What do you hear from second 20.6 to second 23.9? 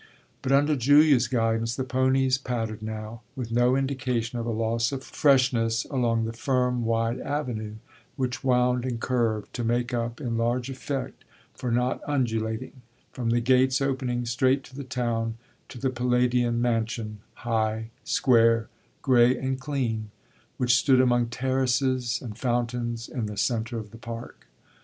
stood among terraces and fountains in the centre